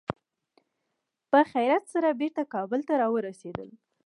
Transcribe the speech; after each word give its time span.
په 1.31 1.39
خیریت 1.51 1.83
سره 1.93 2.09
بېرته 2.19 2.43
کابل 2.53 2.79
ته 2.87 2.93
را 3.01 3.07
ورسېدل. 3.13 3.69